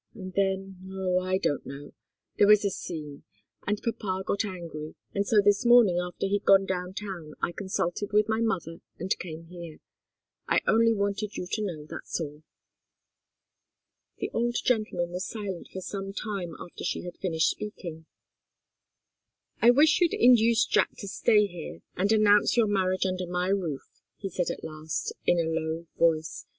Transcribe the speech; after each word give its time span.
And 0.15 0.33
then 0.33 0.79
oh, 0.91 1.19
I 1.19 1.37
don't 1.37 1.63
know 1.63 1.91
there 2.39 2.47
was 2.47 2.65
a 2.65 2.71
scene, 2.71 3.21
and 3.67 3.79
papa 3.83 4.23
got 4.25 4.43
angry, 4.43 4.95
and 5.13 5.27
so 5.27 5.41
this 5.41 5.63
morning 5.63 5.99
after 5.99 6.25
he'd 6.25 6.43
gone 6.43 6.65
down 6.65 6.95
town 6.95 7.33
I 7.39 7.51
consulted 7.51 8.11
with 8.11 8.27
my 8.27 8.41
mother 8.41 8.77
and 8.97 9.15
came 9.19 9.43
here. 9.45 9.77
I 10.47 10.61
only 10.67 10.91
wanted 10.95 11.37
you 11.37 11.45
to 11.51 11.61
know 11.63 11.85
that's 11.87 12.19
all." 12.19 12.41
The 14.17 14.31
old 14.33 14.55
gentleman 14.63 15.11
was 15.11 15.27
silent 15.27 15.67
for 15.71 15.81
some 15.81 16.13
time 16.13 16.55
after 16.59 16.83
she 16.83 17.03
had 17.03 17.17
finished 17.19 17.51
speaking. 17.51 18.07
"I 19.61 19.69
wish 19.69 20.01
you'd 20.01 20.15
induce 20.15 20.65
Jack 20.65 20.95
to 20.97 21.07
stay 21.07 21.45
here, 21.45 21.81
and 21.95 22.11
announce 22.11 22.57
your 22.57 22.65
marriage 22.65 23.05
under 23.05 23.27
my 23.27 23.49
roof," 23.49 23.87
he 24.17 24.29
said 24.31 24.49
at 24.49 24.63
last, 24.63 25.13
in 25.27 25.37
a 25.37 25.43
low 25.47 25.85
voice. 25.99 26.47